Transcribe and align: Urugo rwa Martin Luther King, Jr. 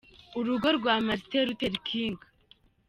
Urugo 0.39 0.67
rwa 0.77 0.95
Martin 1.07 1.41
Luther 1.47 1.75
King, 1.87 2.15
Jr. 2.19 2.25